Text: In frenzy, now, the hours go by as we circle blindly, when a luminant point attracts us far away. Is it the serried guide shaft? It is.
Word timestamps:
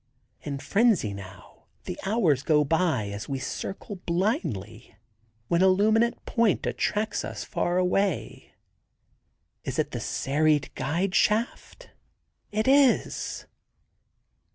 In 0.41 0.57
frenzy, 0.57 1.13
now, 1.13 1.67
the 1.83 1.99
hours 2.07 2.41
go 2.41 2.63
by 2.63 3.09
as 3.09 3.29
we 3.29 3.37
circle 3.37 3.97
blindly, 3.97 4.95
when 5.47 5.61
a 5.61 5.67
luminant 5.67 6.25
point 6.25 6.65
attracts 6.65 7.23
us 7.23 7.43
far 7.43 7.77
away. 7.77 8.55
Is 9.63 9.77
it 9.77 9.91
the 9.91 9.99
serried 9.99 10.73
guide 10.73 11.13
shaft? 11.13 11.91
It 12.51 12.67
is. 12.67 13.45